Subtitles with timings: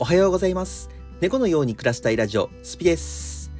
[0.00, 0.90] おはようございます。
[1.20, 3.50] 猫のように暮らしたいラジオ、スピです。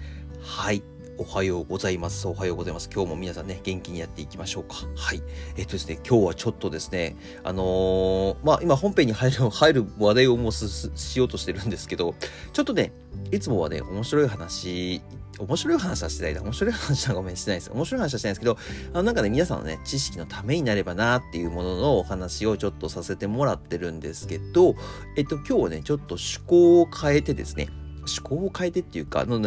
[0.41, 0.85] はい。
[1.17, 2.29] おはようございます。
[2.29, 2.89] おはようございます。
[2.95, 4.77] 今日も皆さんね、元気にやっていきましょうか。
[4.95, 5.23] はい。
[5.57, 12.15] えっとですね、今日はちょっとですね、あのーまあ、今本編に入る、入る話題をもうしようとしてるんですけど、
[12.53, 12.93] ちょっとね、
[13.33, 15.03] いつもはね、面白い話、
[15.39, 16.43] 面白い話はしてないな。
[16.43, 17.71] 面白い話はごめん、してないです。
[17.71, 18.59] 面白い話はしてないですけど、
[18.93, 24.75] あの、なんかね、皆さんのね、知識のためになればなっていうもののお話をちょっとさせてもらってるんですけど、
[25.17, 27.69] えっと、今日はね、ちょっと趣向を変えてですね、
[28.09, 29.39] 趣向を変えてっていうか、ちょ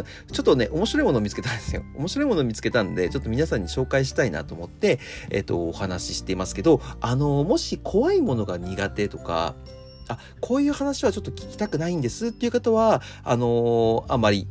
[0.41, 1.83] っとね、面白いものを見つけたんですよ。
[1.95, 9.55] 面白いものを見つけたんで、ちょっと皆さんに紹介したいなと思って、えっと、お話ししていますけど、あの、もし怖いものが苦手とか、
[10.07, 14.47] あ、こういう話はちょっと聞きたくないんですっていう方は、あのあまり、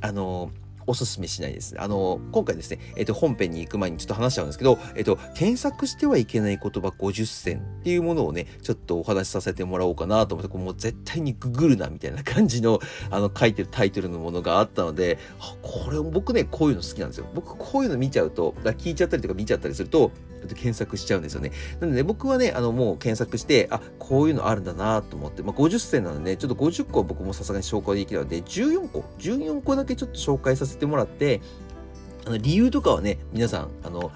[0.00, 0.50] あの
[0.86, 1.74] おすすめしないです。
[1.78, 15.18] あの、今回ですね、えっと、本編に行く前にちょっと話しちゃうんですけど、えっと、検索してはいけない言葉50選っていうものをね、ちょっとお話しさせてもらおうかなと思って、これもう絶対にググるなみたいな感じの、あの、書いてるタイトルのものがあったので、
[15.62, 17.26] これ、僕ね、こういうの好きなんですよ。
[17.34, 20.12] 僕、こういうの見ちゃうと、だ聞いちゃったりとか見ちゃったりすると、
[20.48, 21.52] 検索しちゃうんですよね。
[21.80, 31.40] なので、僕はね、あの、もう検索して、あ、こういうのあるんだなと思って、まあ、50選なので、ちょっと50個は僕もさすがに紹介できるので、14個、14個だけちょっと紹介させてもらって、
[32.26, 34.12] あの、理由とかはね、皆さん、あの、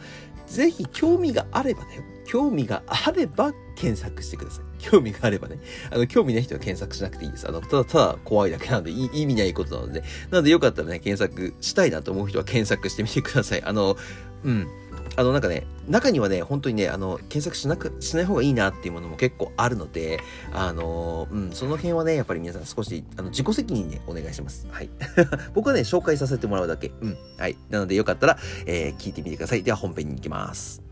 [0.46, 2.02] ぜひ興味があればだよ。
[2.26, 4.64] 興味があれば検索してください。
[4.78, 5.58] 興味があればね。
[5.91, 7.48] あの、興味ない人は検索しなくていいです。
[7.48, 10.02] あの、ただただ怖いだけなので、意味ないことなので。
[10.30, 13.62] なので、よかったらね、検索したいなと思う人は検索してみてください。
[13.64, 13.96] あの、
[14.44, 14.68] うん。
[15.16, 20.20] あの、なんかね、中にはね、本当にね、あの、検索しなく、しない方がいいなっていうものも結構あるので、
[20.53, 24.66] あの、うん、その辺はね、やっぱり皆さん少し、あの、自己責任でお願いします。
[24.70, 24.88] はい。
[25.55, 26.92] 僕はね、紹介させてもらうだけ。
[27.00, 27.16] うん。
[27.38, 27.56] はい。
[27.70, 29.62] なので、よかったら、えー聞いてみてください。
[29.62, 30.89] では、本編に行きます。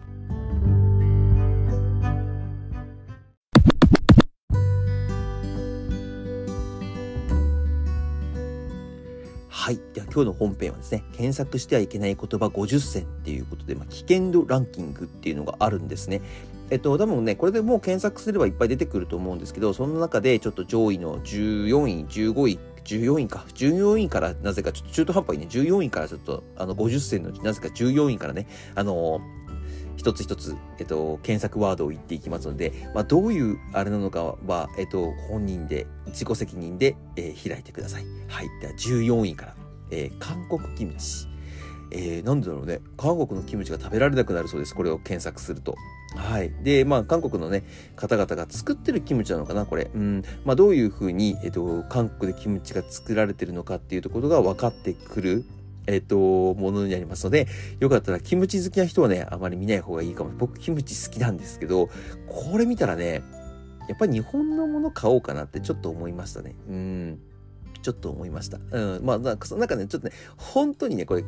[9.69, 9.81] はい。
[9.93, 16.23] では今日の本編はですね、検索してはいけない言葉50選っていうことで、まあ、危険度ランキングっていうのがあるんですね。
[16.71, 23.45] えっと、多分ね、これでもう検索すればいっぱい出てくると思うんですけど、その中でちょっと上位の14位、15位、14位か。
[23.57, 29.21] 14位から、なぜかちょっと中途半端にね、14位からちょっと、あの、50選のうち、なぜか14位からね、あの
[29.99, 38.05] 一つ一つ、えっと、検索ワードを言っていきますので、まあ、どういうあれなのかは、えっと、本人で、自己責任で、えー開いてください。
[38.29, 38.49] はい。
[38.61, 39.58] では、14位から。
[39.91, 41.29] えー韓国キムチ。
[41.91, 42.81] えー、なんだろうね。
[42.97, 44.75] 韓国のキムチが食べられなくなるそうです。
[44.75, 45.75] これを検索すると。
[46.17, 46.53] はい。
[46.63, 47.65] で、まあ、韓国のね、
[47.97, 49.91] 方々が作ってるキムチなのかな、これ。
[49.95, 50.23] うん。
[50.45, 55.45] まあ、どういうふうに、えっと、韓国でキムチが作られてるのかっていうところが分かってくる、
[55.87, 56.19] えっと、
[56.55, 57.47] ものになりますので、
[57.81, 60.31] よかったらキムチ好きな人はね、あまり見ない方がいいかも。
[60.37, 61.89] 僕、キムチ好きなんですけど、
[62.27, 63.23] これ見たらね、
[63.89, 66.55] やっぱり日本のもの買おうかなってちょっと思いましたね。
[66.69, 67.19] うん。
[67.83, 68.59] ちょっと思いました。
[68.71, 69.05] うん。
[69.05, 71.25] まあ、なんかなんかね、ちょっとね、本当にね、これ、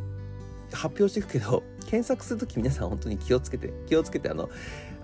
[0.72, 4.48] 発表していくけど、検索するとき皆さん本当に気をつけて、気をつけて、あの、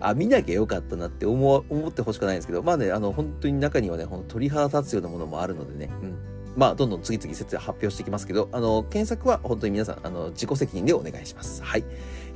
[0.01, 6.19] あ、見なきゃよかったなって思思ってほしくないんですけど、まあね、あの、本当に中にはね、ほんと鳥肌立つようなものもあるのでね、うん。
[6.57, 11.63] まあ、どんどん次々説発表していきますけど、あの、検索は本当に皆さん、あの、自己責任でお願いします。
[11.63, 11.85] はい。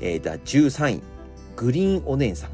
[0.01, 1.03] えー、では、13位、
[1.57, 2.51] グリーンお姉さん。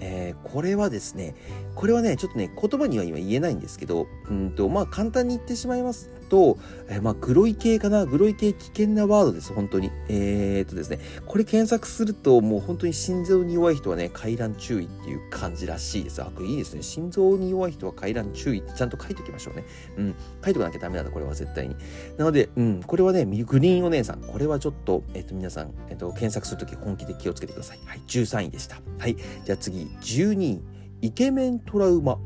[0.00, 1.34] えーこれはですね、
[1.76, 6.56] これはね、ちょっとね、言葉には今言えないんですけど、うんと、まあ、簡単に言ってしまいますと、
[6.88, 9.92] えまあ、グロい系かなグロい系危険なワードです、本当に。
[10.08, 16.22] えー、っとですね、これ検索すると、もう本当に心臓に弱い人はね、回覧注意っていう感じらしいです。
[16.22, 16.82] あ、これいいですね。
[16.82, 19.64] 心臓に弱い人は回覧注意ってちゃんと書いておきましょうね。
[19.98, 20.14] うん。
[20.42, 21.76] 書いておかなきゃダメなんだ、これは絶対に。
[22.16, 24.22] なので、うん、これはね、グリーンお姉さん。
[24.22, 27.80] これはちょっと、えっ、と、皆さん、えっ、と、検索するとき本気で気をつけてください。
[27.84, 28.80] はい、13位でした。
[28.98, 29.16] はい。
[29.44, 30.76] じゃあ次、12位。
[31.00, 32.18] イケメントラウマ。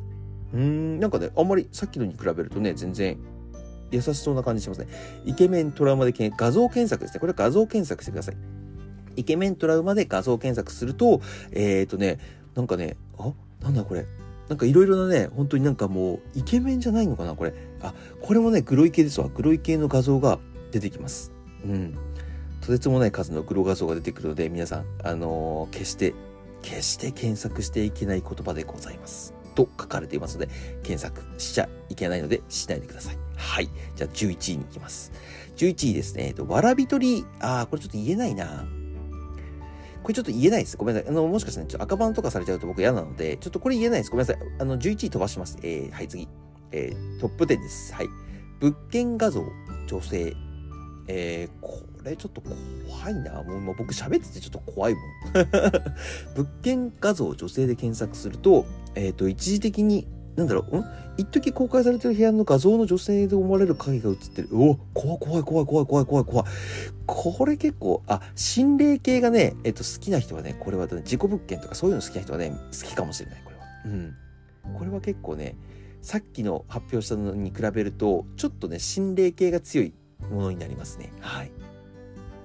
[0.52, 3.18] うーん、なんかね、あんまりさっきのに比べるとね、全然
[3.90, 4.88] 優しそうな感じしますね。
[5.24, 7.20] イケメントラウマで画像検索ですね。
[7.20, 8.36] これは画像検索してください。
[9.16, 11.20] イケメントラウマで画像検索すると、
[11.52, 12.18] えっ、とね、
[12.54, 13.32] なんかね、あ、
[13.62, 14.06] なんだこれ。
[14.48, 17.54] なんかいろいろなね、本当になんかもう、イケメンじゃないのかなこれ。
[17.82, 19.28] あ、これもね、グロい系ですわ。
[19.28, 20.38] グロい系の画像が
[20.72, 21.32] 出てきます。
[21.64, 21.94] うん。
[22.60, 26.14] とてつもない数のグロ画像が出てくるので、皆さん、あのー決して、
[26.62, 29.34] 決して検索していけない言葉でございます。
[29.54, 30.52] と書かれていますので、
[30.82, 33.18] 検索しちゃいけないので、しないでください。
[33.36, 33.68] はい。
[33.96, 35.12] じゃあ11位に行きます。
[35.56, 36.28] 11位ですね。
[36.28, 38.66] えっと、わらびとり、あー、これちょっと言えないな。
[40.02, 40.76] これちょっと言えないです。
[40.76, 41.10] ごめんなさい。
[41.10, 44.10] あの、もしかしたら、ちょっと赤番とかされちゃうと僕嫌なので、ちょっとこれ言えないです。
[44.10, 44.42] ごめんなさい。
[44.58, 45.58] あの、11位飛ばします。
[45.62, 46.28] えー、はい、次。
[46.72, 47.92] えー、トップ10です。
[47.94, 48.08] はい。
[48.60, 49.44] 物件画像、
[49.86, 50.34] 女性。
[51.12, 53.42] えー、これちょっと怖いな。
[53.42, 55.02] もうもう僕喋っててちょっと怖いもん。
[56.36, 58.64] 物件画像を女性で検索すると、
[58.94, 60.84] えっ、と、一時的に、なんだろう、ん？
[61.16, 64.48] 一時公開されてる部屋の画像の女性で思われる影が映ってる。
[64.52, 66.46] お怖い怖い怖い怖い怖い怖い怖い。
[67.06, 73.62] これ結構、あ、心霊系がね、えっと、好きな人はね、これは、ね、事故物件とかそういうの好きな人はね、好きかもしれない、これは。
[73.86, 74.14] うん。
[74.78, 75.56] これは結構ね、
[76.02, 79.92] さっきの発表したのに比べると、ちょっとね、心霊系が強い
[80.30, 81.12] ものになりますね。
[81.20, 81.52] はい。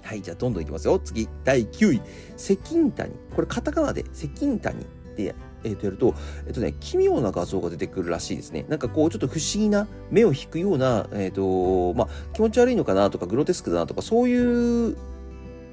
[0.04, 1.00] はい、じゃあどんどんいきますよ。
[1.00, 2.02] 次、第9位。
[2.36, 3.12] 赤金谷。
[3.36, 4.86] これカタカナで赤金谷っ
[5.16, 5.36] て
[5.66, 6.14] えー、とやると、
[6.46, 8.66] えっ、とね、奇妙な画像が出てくるらしいですね。
[8.70, 14.96] なんかこう、ちょっと不思議な、目を引くような、えっ、ー、と、まあ、気持ち悪いのかなとか、グロテスクだなとか、そういう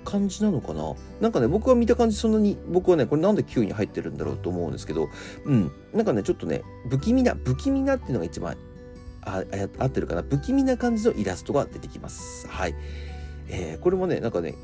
[0.04, 5.08] 感じなのかななんかね、僕は見た感じそんなに、僕はね、これなんで9位に入ってるんだろうと思うんですけど、
[5.44, 5.70] うん。
[5.92, 8.56] なんかね、ちょっとね、不気味な、不気味なっていうのが一番
[9.22, 9.44] あ
[9.78, 10.22] 合ってるかな？
[10.22, 12.46] 不気味な感じのイラストが出てきます。
[12.48, 12.74] はい。
[13.48, 14.54] えー、これもね、なんかね、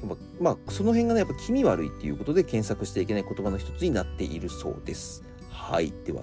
[0.40, 5.24] まあ、その辺がね、やっぱ気味悪いっていうことで検索していけない言葉の一つになっているそうです。
[5.50, 5.92] はい。
[6.04, 6.22] では、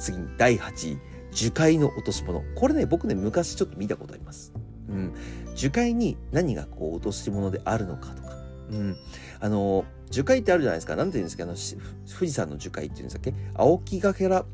[0.00, 0.98] 次に第8位。
[1.30, 2.42] 樹海の落とし物。
[2.54, 4.52] これね、僕ね、昔ちょっと見たことあります。
[4.88, 5.14] うん。
[5.54, 8.36] 樹海に何がこう落とし物であるのかとか。
[8.70, 8.96] うん。
[9.40, 10.96] あの、樹海ってあるじゃないですか。
[10.96, 11.44] なんて言うんですか？
[11.44, 13.34] あの、富士山の樹海っていうんですかっけ？
[13.54, 14.44] 青木がけら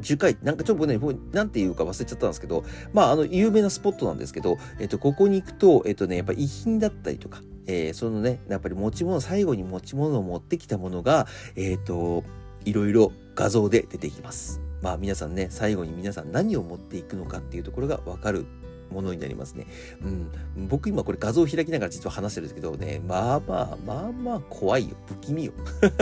[0.00, 0.98] 樹海、なんかちょっとね、
[1.32, 11.26] なんていうか忘れちゃったんですけど、まあ、あの、有名なスポットなんですけど、えっと、ここに行くと、えっとね、やっぱ遺品だったりとか、えー、そのね、やっぱり持ち物、最後に持ち物を持ってきたものが、
[11.56, 12.24] えっ、と、
[12.64, 14.60] いろいろ画像で出てきます。
[14.82, 18.46] まあ皆さんね、最後に皆さん何を持っていくのかっていうところがわかる
[18.90, 19.66] ものになりますね。
[20.56, 20.68] うん。
[20.68, 24.96] 僕今これ画像を開きながら実は話してるんですけどね、まあまあ、まあまあ怖いよ。
[25.06, 25.52] 不気味よ。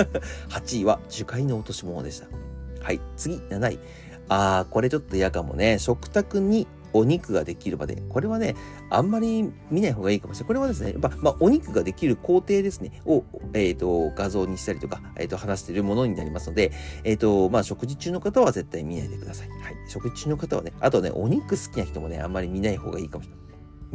[0.48, 2.28] 8位は樹海の落とし物でした。
[2.88, 3.00] はい。
[3.18, 3.78] 次、7位。
[4.30, 5.78] あー、これちょっと嫌かもね。
[5.78, 8.02] 食卓にお肉ができるまで。
[8.08, 8.56] これはね、
[8.88, 10.46] あんまり見ない方がいいかもしれない。
[10.46, 16.72] これはですね、やっぱ、まあ、お肉ができる工程ですね、を、えっ、ー、と、画像にしたりとか、えっ、ー、と、話しているものになりますので、
[17.04, 19.50] えっ、ー、と、まあ、食事中の方は絶対見ないでください。
[19.50, 19.74] はい。
[19.86, 23.48] 食事中の方はね、あとね、お肉好きな人もね、あんまり見ない方がいいかもしれない。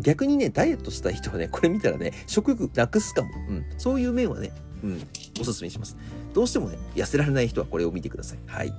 [0.04, 3.30] 逆にね、ダイエットした人はね、これ見たらね、食欲なくすかも。
[3.50, 3.66] うん。
[3.80, 4.52] そういう面はね、
[4.84, 5.08] うん、
[5.40, 5.98] おすすめします。
[6.34, 8.40] どうしてもね、痩せられない人はこれを見てください。
[8.46, 8.74] はい。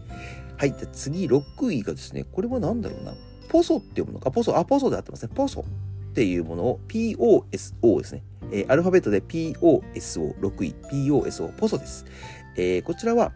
[0.56, 0.72] はい。
[0.72, 3.14] で次、6位がですね、これは何だろうな。
[3.48, 5.32] ポソって読むのか、ポソ、あ、ポソで合ってますね。
[5.34, 8.22] ポソっていうものを POSO ですね。
[8.52, 12.04] えー、アルファベットで POSO、6位、POSO、ポソです。
[12.56, 13.32] えー、こちらは、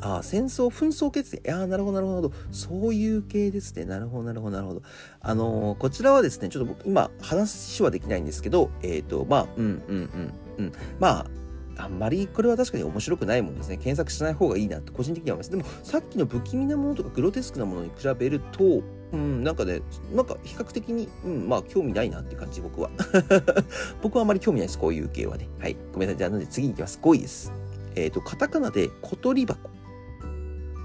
[0.00, 1.52] あ戦争、紛争決定。
[1.52, 2.32] ああ、なるほど、なるほど。
[2.50, 3.84] そういう系ですね。
[3.84, 4.82] なるほど、なるほど、なるほど。
[5.20, 10.72] あのー、こちらはですね、ちょっと僕、今、話はできないんですけど、えっ、ー、と、まあ、うん、うん、うん、うん。
[10.98, 11.26] まあ、
[11.78, 13.76] あんまりこれは確かに面白くないものですね。
[13.76, 15.50] 検索しない方がいいなって個人的には思います。
[15.50, 18.82] でも、さっきの不気味なものとかグロテスクなものに比べると、
[19.12, 19.82] うん、なんかね、
[20.14, 22.90] なんか比較的に、うん、まあ興味ないなって感じ、僕は。
[24.02, 25.48] 僕はあまり興味ないです、こういう系はね。
[25.58, 25.76] はい。
[25.92, 26.18] ごめんなさい。
[26.18, 26.98] じゃあ、なんで次に行きます。
[27.02, 27.52] 5位です。
[27.94, 29.70] えっ、ー、と、カタカナで小鳥箱。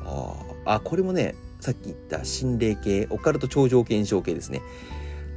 [0.05, 0.35] あ
[0.65, 4.61] あ、これもね、さっき言った心霊系、オカルト超常現象系ですね。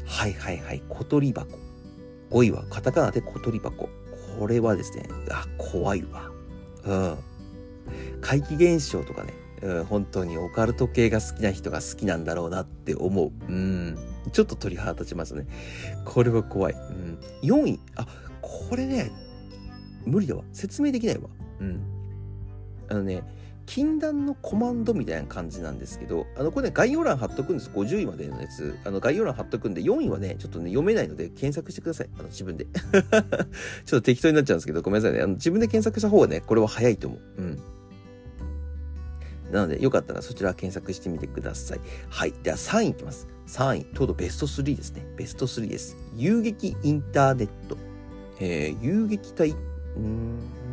[0.06, 1.58] はいはいはい、小鳥箱。
[2.30, 3.88] 5位はカタカナで小鳥箱。
[4.38, 6.30] これはですね、あ、怖いわ。
[6.84, 7.18] うん。
[8.20, 13.32] 怪奇現象とかね、うん、本当にオカルト系が好きな人が好きなんだろうなって思う。
[13.48, 13.98] うん。
[14.32, 15.46] ちょっと鳥肌立ちますね。
[16.04, 16.72] これは怖い。
[16.74, 17.18] うん。
[17.42, 17.80] 4位。
[17.96, 18.06] あ、
[18.40, 19.10] これね、
[20.06, 20.44] 無理だわ。
[20.52, 21.28] 説明できないわ。
[21.60, 21.82] うん。
[22.88, 23.22] あのね、
[23.66, 27.70] 禁断のコマンドみたいな感じなんですけど、あの、これね、概要欄貼っとくんです。
[27.70, 28.76] 50位までのやつ。
[28.84, 32.10] あの、概要欄貼っとくんで、4位はね、ちょっとね、読めないので、検索してください。
[32.18, 32.66] あの、自分で。
[32.74, 33.30] ちょっ
[33.86, 35.22] と適当になっちゃうんですけど、ごめんなさいね。
[35.22, 37.42] あの、自分で検索した方がね、これは早いと思う。
[37.42, 37.58] うん。
[39.50, 41.80] なので、よかったらそちら検索してみてください。
[42.08, 42.34] はい。
[42.42, 43.28] では3位いきます。
[43.46, 45.06] 3位、とうとうベスト3ですね。
[45.16, 45.96] ベスト3です。
[46.16, 47.76] 遊撃インターネット。
[48.40, 49.50] えー、遊撃隊？
[49.50, 50.63] うー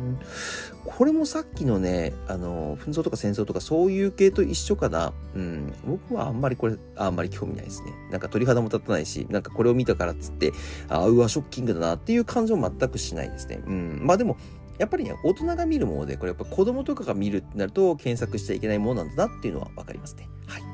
[0.84, 5.12] これもさっきのね、あの、紛争とか戦争とかそういう系と一緒かな。
[5.34, 5.72] うん。
[5.86, 7.92] 僕はあんまりこれ、あんまり興味ないですね。
[8.10, 10.52] なんか鳥肌も立たないし、なんかこれを見たからっつって、
[10.88, 13.62] あうわ、ショッキングだなっていう感情全くしないですね。
[13.66, 14.00] うん。
[14.02, 14.36] まあでも、
[14.78, 20.28] やっぱりね、大人が見るもので、これやっぱ子供とかが見るってなると検索しちゃいけないものなんだなっていうのはわかりますね。
[20.46, 20.71] はい。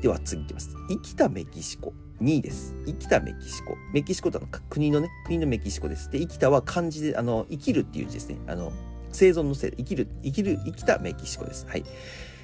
[0.00, 0.76] では次いきます。
[0.88, 1.92] 生きたメキシコ。
[2.22, 2.74] 2位です。
[2.86, 3.76] 生きたメキシコ。
[3.92, 6.10] メキシコとは国のね、国のメキシコです。
[6.10, 8.38] で、生きたは漢字で、あの、生きるっていう字ですね。
[8.46, 8.72] あの、
[9.10, 11.66] 生存のせい、生きる、生きる、生きたメキシコです。
[11.68, 11.84] はい。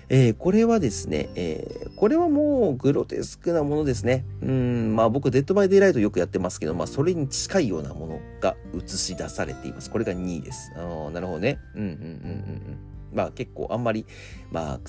[0.08, 4.25] えー、これはですね、えー、これはもうグロテスクなものですね。
[4.42, 9.90] うん、まあ僕、 Dead by Daylight よくやってますけど、まあそれに近いようなものが映し出されています。
[9.90, 10.73] これが2位です。
[10.76, 11.58] あなるほどね。
[11.75, 12.78] うんうんうんうんうん。
[13.14, 14.04] まあ結構あんまり、
[14.50, 14.80] まあ、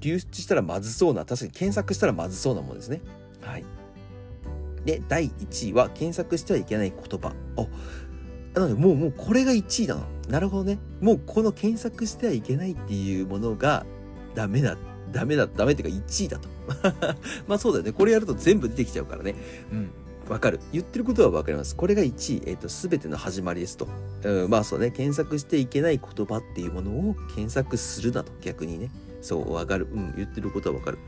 [0.00, 3.00] 流出したらまずそうな、確かに検索したらまずそうなものですね。
[3.40, 3.64] はい。
[4.84, 7.34] で、第1位は検索してはいけない言葉。
[7.56, 7.66] あ、
[8.54, 10.02] なのでもう、もうこれが1位だな。
[10.28, 10.78] なるほどね。
[11.00, 13.84] もうこの検索してはいけないっていうものが
[14.34, 14.76] ダメだ。
[15.12, 16.48] ダメだ、ダメっていうか1位だと。
[17.48, 17.92] まあそうだよね。
[17.92, 19.34] これやると全部出てきちゃうからね。
[19.72, 19.90] うん。
[20.28, 20.60] わかる。
[20.72, 21.74] 言ってることはわかります。
[21.74, 23.88] これが1位、えっ、ー、と、すべての始まりですと。
[24.22, 28.90] うん、まあそうね、検索していけない言葉っていうものを検索するなと、逆にね。
[29.20, 29.88] そう、わかる。
[29.92, 30.98] うん、言ってることはわかる。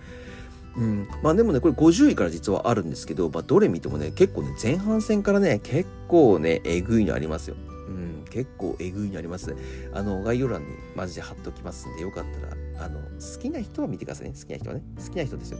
[0.76, 7.56] うん、まあでもねこれ50位から実はあるんですけど、まあ、どれ見てもね結構ね前半戦からね結構ねえぐいのありますよ。
[7.88, 9.56] うん、結構えぐいのありますね。
[9.92, 15.58] あの概要欄にマジで貼っときますんでよかったらあの好きな人は見てくださいね好きな人はね好きな人ですよ。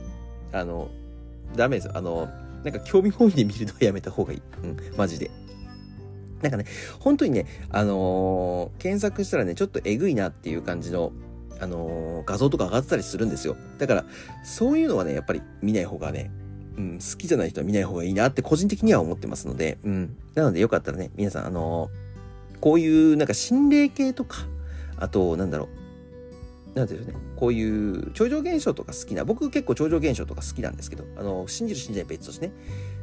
[0.51, 0.89] あの
[1.55, 2.27] ダメですよあの
[2.63, 4.41] なんか興味本位で見るのはやめた方がいい。
[4.63, 5.29] うん、マジで。
[6.41, 6.65] なんかね、
[6.99, 11.13] 本当にね、あのー、検索したらね、ちょっとえぐいなっていう感じの
[11.63, 13.55] あの、画像とか上がってたりするんですよ。
[13.77, 14.05] だから、
[14.43, 16.31] そういうのはね、やっぱり見ない方がね、
[16.77, 20.17] うん、好きじゃない人は見ない方がいいなって個人的には思ってますので、うん。
[20.35, 21.89] なのでよかったらね、皆さん、あの、
[22.59, 24.45] こういうなんか心霊系とか、
[24.97, 25.69] あと、なんだろ
[26.75, 32.53] う、なんていうね、こういう超常現象とか好きな、僕結構超常現象とか好きなんですけど、あの、信じる信じない別としてね、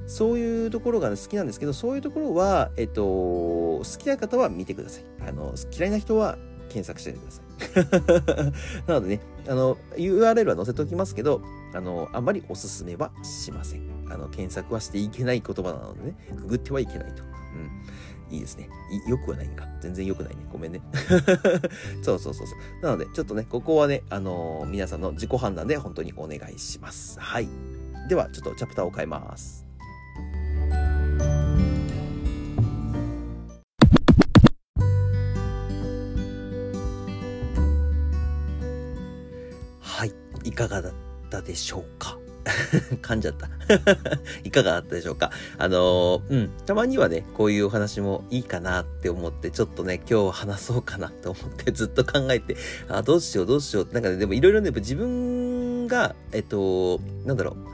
[0.07, 5.05] そういうところが、ね好きなんですけど、そういうところは、えっと、好きな方は見てください。
[5.29, 6.37] あの、嫌いな人は
[6.69, 7.50] 検索しててください。
[8.87, 11.43] なのでね、あの、URL は載せておきますけど、
[11.75, 13.83] あの、あんまりおすすめはしません。
[14.11, 17.23] あの、検索はしていけない言葉なのでね、くぐってはいけないと。
[17.23, 18.35] うん。
[18.35, 18.69] いいですね。
[19.09, 19.67] よくはないんか。
[19.81, 20.47] 全然よくないね。
[20.53, 20.81] ごめんね。
[22.03, 22.85] そうそうそうそう。
[22.85, 27.19] なので、ちょっとね、ここはね、あのー、皆さんの自己判断で本当にお願いします。
[27.19, 27.49] はい。
[28.09, 29.70] では、ちょっとチャプターを変えます。
[40.45, 40.93] いかがだっ
[41.31, 42.19] たでしょうか？
[43.03, 43.49] 噛んじゃった。
[44.45, 45.31] いかがだったでしょうか？
[45.59, 52.57] あのー、うん、たまにはね、こういうお話もいいかなって思って、ちょっとね、今日話そうかなと思って ずっと考えて、
[52.89, 53.95] あ、どうしようどうしようって。
[53.95, 57.70] なんかね、でもいろいろね、自分が、えっと、なんだろう、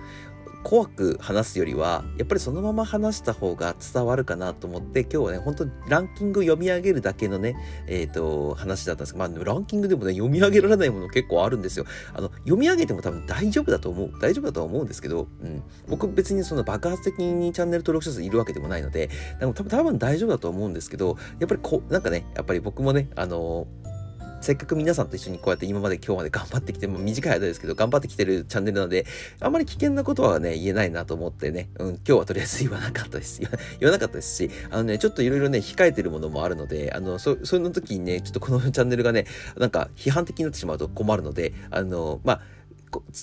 [0.66, 7.54] 怖く話すよりは、やっぱりそのまま話した方が伝わるかなと思って、今日はね、本当ランキング読み上げるだけのね、
[7.86, 11.84] えっ、ー、と、話だったんですけど、まあ、ランキングでもね、読み上げられないもの結構あるんですよ。
[12.12, 14.12] あの、読み上げても多分大丈夫だと思う。
[14.20, 15.62] 大丈夫だとは思うんですけど、うん。
[15.86, 19.08] 僕別にその爆発的にチャンネル登録者数いるわけでもないので、
[19.38, 23.95] でも多分多分大丈夫だと思うんですけど、やっぱりこう、なんかね、やっぱり僕もね、あのー
[24.40, 29.06] せっかく皆さんと一緒にこうやって今まで今日まで頑張ってきて、も短い間ですけど、頑張ってきてるチャンネルなので、
[29.40, 33.40] あんまり危険なことはね、言えないなと思ってね、うん、今日はとりあえず言わなかったです。
[33.80, 39.26] 言わなかったですし、あのね、ちょっといろいろね、控えてるものもあるので、あの、そ、その時にね、ちょっとこのチャンネルがね、
[39.56, 42.40] なんか批判的になってしまうと困るので、あの、まあ、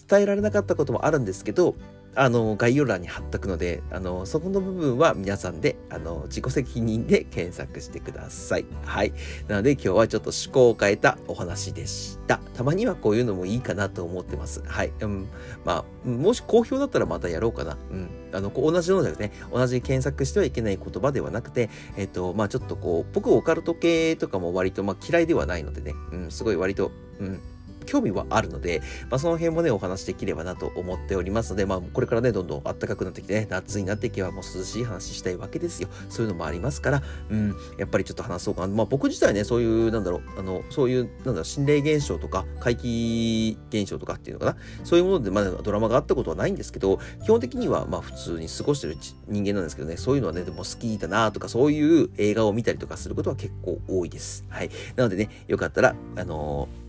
[0.10, 1.75] 伝えられなかったこともあるんですけど、
[2.15, 8.65] あの、概要欄に貼っとくので、あの、そこの部分は皆さんで、あの、自己責任で検索してください。
[8.84, 9.13] はい。
[9.48, 12.39] なので今日はちょっと思考を変えたお話でした。
[12.53, 14.62] たまにはこういうのもいいかなと思ってます。
[14.65, 14.91] はい。
[15.01, 15.27] うん。
[15.65, 17.77] まあ、もし好評だったらまたやろうかな。
[17.89, 18.10] うん。
[18.32, 27.41] あの、こう同じようなですね、同じ検索してはいけない言葉ではなくて、えっと、まあちょっとこう、僕オカルト系とかも割と、まあ嫌いではないのでね、うん、すごい割と、うん、
[27.84, 35.90] 興味はあるので、まあ、その辺もね、お話できればなと思っておりますので、まあ、これからね、どんどん暖かくなってきてね、夏になっていけばもう涼しい話したいわけですよ。
[36.10, 38.68] そういうのもありますから、うん、やっぱりちょっと話そうかな。
[38.68, 44.58] まあ、僕自体ね、そういう、なんだろう、あの、そういう、なんだろう、心霊現象とか、怪奇現象とかっていうのかな。
[44.84, 48.98] そういうもので、まだドラマがあったことはないんですけど、基本的には、まあ、普通に過ごしてる
[49.28, 54.46] 人間なんですけどね、そういうのはね、でも好きだなとか、そういう映画を見たりとかすることは結構多いです。
[54.50, 54.70] はい。
[54.96, 56.83] なのでね、よかったら、あのー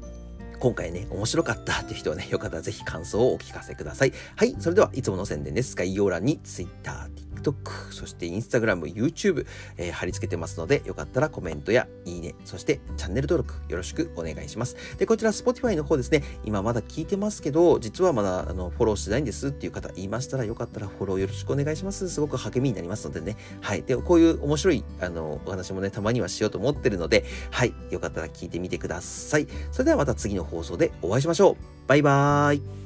[0.65, 4.15] 今回ね、面白かったっていう人はね、よかったらぜひ感想をお聞かせください。
[4.35, 5.77] はい、それではいつもの宣伝です。
[5.77, 7.11] 概要欄に Twitter、
[7.45, 9.47] TikTok、そして Instagram、YouTube、
[9.77, 14.77] えー、貼り付けてますので、よかったらコメントやいいね、そしてチャンネル登録よろしくお願いします。
[14.99, 22.09] で、こちら Spotify の方ですね、今まだ聞いてますけど、実はまだあのフォローしてないんですっていう方言いましたら、よかったらフォローよろしくお願いします。
[22.09, 23.37] すごく励みになりますのでね。
[23.61, 23.83] はい。
[23.83, 27.75] で、こういう面白いあのお話もね、たまにはしようと思ってるので、はい。
[27.91, 29.47] よかったら聞いてみてください。
[29.73, 31.57] それではまた次の放送でお会いしましょう。
[31.87, 32.84] バイバーイ。